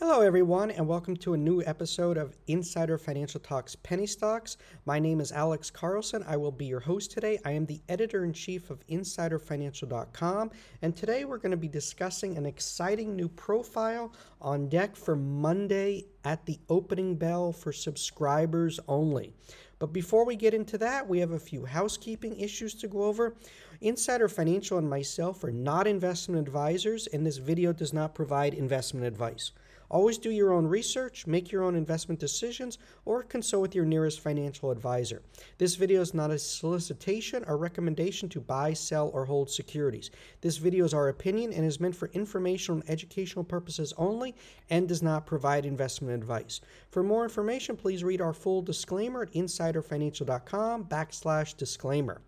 [0.00, 4.56] Hello, everyone, and welcome to a new episode of Insider Financial Talks Penny Stocks.
[4.86, 6.24] My name is Alex Carlson.
[6.24, 7.40] I will be your host today.
[7.44, 10.52] I am the editor in chief of InsiderFinancial.com,
[10.82, 16.04] and today we're going to be discussing an exciting new profile on deck for Monday
[16.22, 19.34] at the opening bell for subscribers only.
[19.80, 23.34] But before we get into that, we have a few housekeeping issues to go over.
[23.80, 29.04] Insider Financial and myself are not investment advisors, and this video does not provide investment
[29.04, 29.50] advice.
[29.90, 34.20] Always do your own research, make your own investment decisions, or consult with your nearest
[34.20, 35.22] financial advisor.
[35.56, 40.10] This video is not a solicitation or recommendation to buy, sell, or hold securities.
[40.42, 44.34] This video is our opinion and is meant for informational and educational purposes only
[44.68, 46.60] and does not provide investment advice.
[46.90, 52.20] For more information, please read our full disclaimer at insiderfinancial.com backslash disclaimer.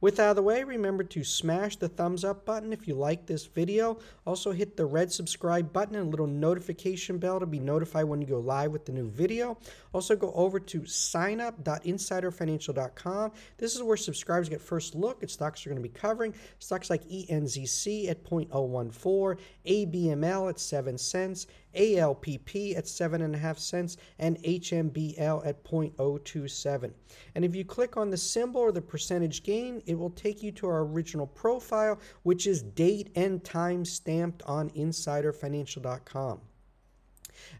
[0.00, 3.26] With out of the way, remember to smash the thumbs up button if you like
[3.26, 3.98] this video.
[4.26, 8.26] Also hit the red subscribe button and little notification bell to be notified when you
[8.26, 9.58] go live with the new video.
[9.92, 13.32] Also go over to signup.insiderfinancial.com.
[13.58, 16.32] This is where subscribers get first look at stocks we're going to be covering.
[16.60, 25.46] Stocks like ENZC at 0.014, ABML at 7 cents, ALPP at 7.5 cents, and HMBL
[25.46, 26.94] at 0.027.
[27.34, 30.52] And if you click on the symbol or the percentage gain, it will take you
[30.52, 36.40] to our original profile, which is date and time stamped on insiderfinancial.com.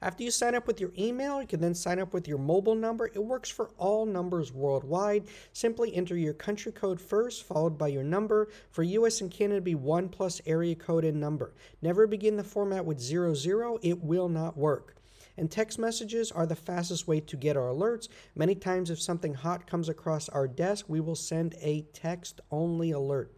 [0.00, 2.74] After you sign up with your email, you can then sign up with your mobile
[2.76, 3.06] number.
[3.06, 5.24] It works for all numbers worldwide.
[5.52, 8.48] Simply enter your country code first, followed by your number.
[8.70, 11.54] For US and Canada, be 1 plus area code and number.
[11.82, 14.96] Never begin the format with 00, it will not work.
[15.36, 18.08] And text messages are the fastest way to get our alerts.
[18.34, 22.90] Many times, if something hot comes across our desk, we will send a text only
[22.90, 23.32] alert.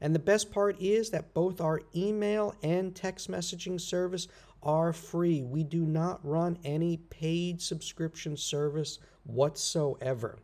[0.00, 4.28] And the best part is that both our email and text messaging service
[4.62, 5.42] are free.
[5.42, 10.38] We do not run any paid subscription service whatsoever.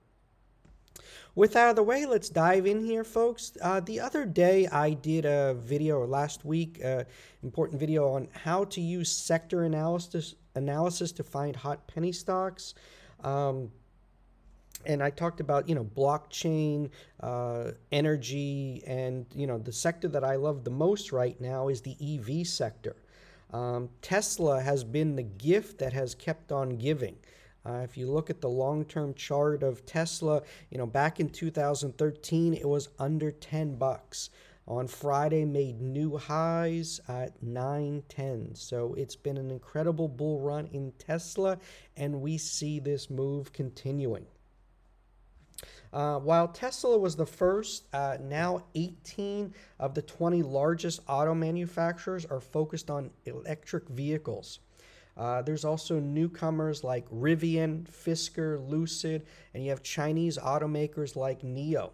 [1.34, 3.52] With out of the way, let's dive in here, folks.
[3.62, 7.04] Uh, the other day, I did a video, or last week, uh,
[7.42, 12.74] important video on how to use sector analysis analysis to find hot penny stocks.
[13.24, 13.70] Um,
[14.84, 16.90] and I talked about you know blockchain,
[17.20, 21.80] uh, energy, and you know the sector that I love the most right now is
[21.80, 22.96] the EV sector.
[23.52, 27.16] Um, Tesla has been the gift that has kept on giving.
[27.64, 32.54] Uh, if you look at the long-term chart of Tesla, you know back in 2013
[32.54, 34.30] it was under 10 bucks.
[34.68, 38.54] On Friday, made new highs at 910.
[38.54, 41.58] So it's been an incredible bull run in Tesla,
[41.96, 44.24] and we see this move continuing.
[45.92, 52.24] Uh, while Tesla was the first, uh, now 18 of the 20 largest auto manufacturers
[52.24, 54.60] are focused on electric vehicles.
[55.16, 61.90] Uh, there's also newcomers like Rivian, Fisker, Lucid, and you have Chinese automakers like NIO.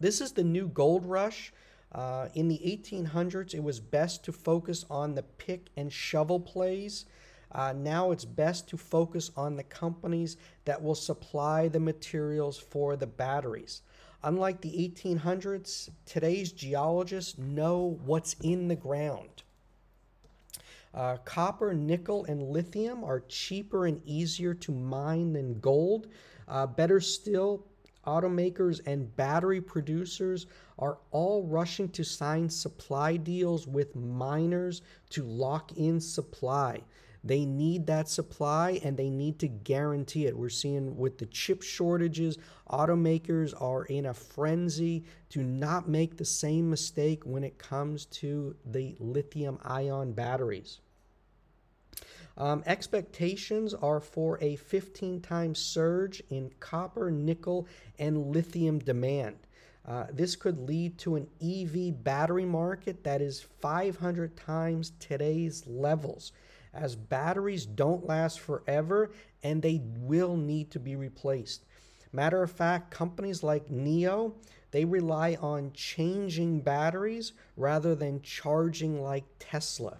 [0.00, 1.52] This is the new gold rush.
[1.92, 7.06] Uh, in the 1800s, it was best to focus on the pick and shovel plays.
[7.52, 12.96] Uh, now it's best to focus on the companies that will supply the materials for
[12.96, 13.82] the batteries.
[14.24, 19.43] Unlike the 1800s, today's geologists know what's in the ground.
[20.94, 26.06] Uh, copper, nickel, and lithium are cheaper and easier to mine than gold.
[26.46, 27.66] Uh, better still,
[28.06, 30.46] automakers and battery producers
[30.78, 36.80] are all rushing to sign supply deals with miners to lock in supply.
[37.24, 40.36] They need that supply and they need to guarantee it.
[40.36, 42.36] We're seeing with the chip shortages,
[42.70, 48.54] automakers are in a frenzy to not make the same mistake when it comes to
[48.66, 50.80] the lithium ion batteries.
[52.36, 57.68] Um, expectations are for a 15 times surge in copper, nickel,
[57.98, 59.36] and lithium demand.
[59.86, 66.32] Uh, this could lead to an EV battery market that is 500 times today's levels
[66.74, 69.12] as batteries don't last forever
[69.42, 71.64] and they will need to be replaced.
[72.12, 74.34] Matter of fact, companies like NIO,
[74.70, 79.98] they rely on changing batteries rather than charging like Tesla.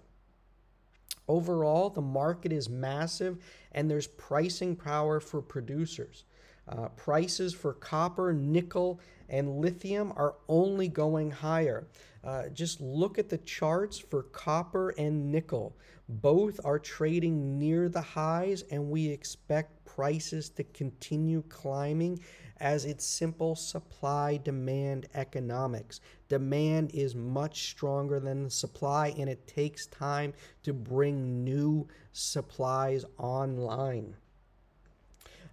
[1.27, 3.37] Overall, the market is massive
[3.71, 6.23] and there's pricing power for producers.
[6.67, 8.99] Uh, prices for copper, nickel,
[9.29, 11.87] and lithium are only going higher.
[12.25, 15.77] Uh, just look at the charts for copper and nickel.
[16.09, 22.19] Both are trading near the highs, and we expect prices to continue climbing
[22.57, 26.01] as it's simple supply demand economics.
[26.27, 30.33] Demand is much stronger than the supply, and it takes time
[30.63, 34.15] to bring new supplies online.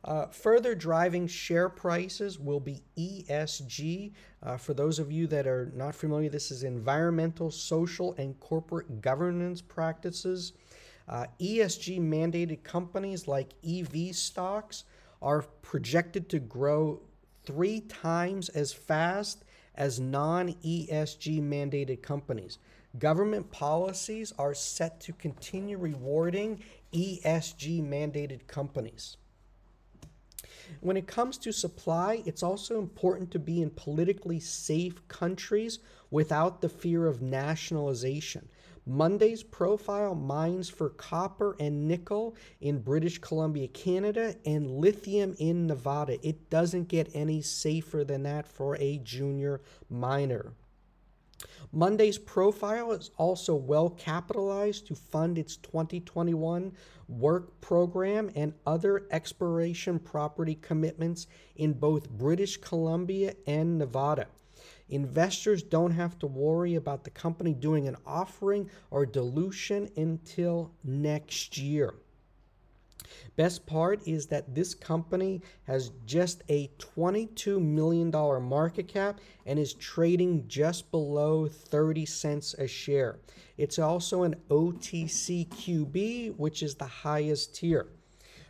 [0.05, 4.13] Uh, further driving share prices will be ESG.
[4.43, 9.01] Uh, for those of you that are not familiar, this is environmental, social, and corporate
[9.01, 10.55] governance practices.
[11.09, 14.85] Uh, ESG mandated companies like EV stocks
[15.21, 17.01] are projected to grow
[17.45, 19.45] three times as fast
[19.77, 22.59] as non ESG mandated companies.
[22.99, 26.61] Government policies are set to continue rewarding
[26.93, 29.17] ESG mandated companies.
[30.81, 35.79] When it comes to supply, it's also important to be in politically safe countries
[36.11, 38.49] without the fear of nationalization.
[38.85, 46.19] Monday's profile mines for copper and nickel in British Columbia, Canada, and lithium in Nevada.
[46.27, 50.53] It doesn't get any safer than that for a junior miner.
[51.73, 56.73] Monday's profile is also well capitalized to fund its 2021
[57.09, 64.27] work program and other exploration property commitments in both British Columbia and Nevada.
[64.89, 71.57] Investors don't have to worry about the company doing an offering or dilution until next
[71.57, 71.95] year.
[73.37, 78.11] Best part is that this company has just a $22 million
[78.43, 83.19] market cap and is trading just below 30 cents a share.
[83.57, 87.89] It's also an OTCQB, which is the highest tier.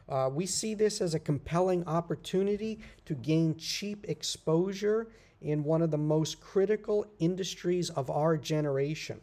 [0.08, 5.08] Uh, we see this as a compelling opportunity to gain cheap exposure
[5.40, 9.20] in one of the most critical industries of our generation.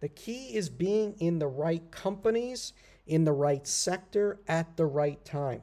[0.00, 2.72] The key is being in the right companies,
[3.10, 5.60] in the right sector, at the right time.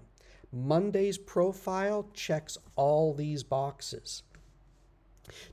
[0.51, 4.23] Monday's profile checks all these boxes.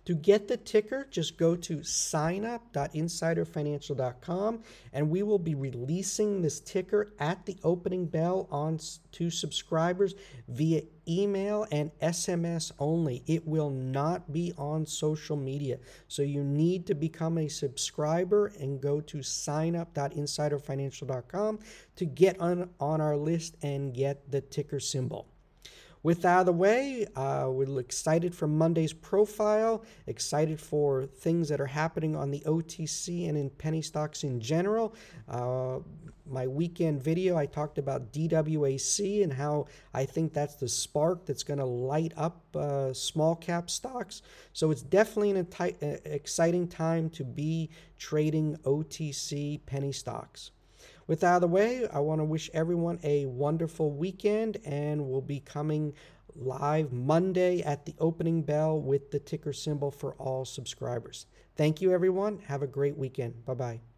[0.04, 4.62] To get the ticker, just go to signup.insiderfinancial.com
[4.92, 8.78] and we will be releasing this ticker at the opening bell on
[9.12, 10.14] to subscribers
[10.48, 13.22] via email and SMS only.
[13.26, 15.78] It will not be on social media.
[16.08, 21.58] So you need to become a subscriber and go to signup.insiderfinancial.com
[21.96, 25.28] to get on, on our list and get the ticker symbol.
[26.04, 31.48] With that out of the way, uh, we're excited for Monday's profile, excited for things
[31.48, 34.94] that are happening on the OTC and in penny stocks in general.
[35.26, 35.78] Uh,
[36.26, 39.64] my weekend video, I talked about DWAC and how
[39.94, 44.20] I think that's the spark that's going to light up uh, small cap stocks.
[44.52, 45.46] So it's definitely an
[46.04, 50.50] exciting time to be trading OTC penny stocks.
[51.06, 55.06] With that out of the way, I want to wish everyone a wonderful weekend, and
[55.06, 55.92] we'll be coming
[56.34, 61.26] live Monday at the opening bell with the ticker symbol for all subscribers.
[61.56, 62.40] Thank you, everyone.
[62.46, 63.44] Have a great weekend.
[63.44, 63.93] Bye bye.